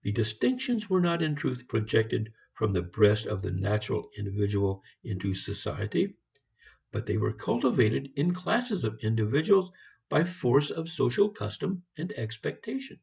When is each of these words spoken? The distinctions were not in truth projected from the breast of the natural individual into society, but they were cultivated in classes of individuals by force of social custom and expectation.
The 0.00 0.12
distinctions 0.12 0.88
were 0.88 1.02
not 1.02 1.20
in 1.22 1.34
truth 1.34 1.68
projected 1.68 2.32
from 2.54 2.72
the 2.72 2.80
breast 2.80 3.26
of 3.26 3.42
the 3.42 3.50
natural 3.52 4.08
individual 4.16 4.82
into 5.04 5.34
society, 5.34 6.14
but 6.90 7.04
they 7.04 7.18
were 7.18 7.34
cultivated 7.34 8.14
in 8.16 8.32
classes 8.32 8.82
of 8.82 8.98
individuals 9.00 9.70
by 10.08 10.24
force 10.24 10.70
of 10.70 10.88
social 10.88 11.28
custom 11.28 11.84
and 11.98 12.12
expectation. 12.12 12.98